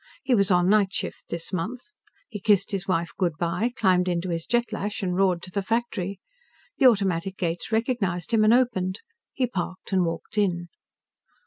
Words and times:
He 0.23 0.33
was 0.33 0.49
on 0.49 0.67
night 0.67 0.91
shift 0.91 1.29
this 1.29 1.53
month. 1.53 1.93
He 2.27 2.39
kissed 2.39 2.71
his 2.71 2.87
wife 2.87 3.11
good 3.19 3.37
by, 3.37 3.69
climbed 3.75 4.07
into 4.07 4.29
his 4.29 4.47
Jet 4.47 4.73
lash 4.73 5.03
and 5.03 5.15
roared 5.15 5.43
to 5.43 5.51
the 5.51 5.61
factory. 5.61 6.19
The 6.79 6.87
automatic 6.87 7.37
gates 7.37 7.71
recognized 7.71 8.31
him 8.31 8.43
and 8.43 8.51
opened. 8.51 9.01
He 9.31 9.45
parked 9.45 9.91
and 9.91 10.03
walked 10.03 10.39
in. 10.39 10.69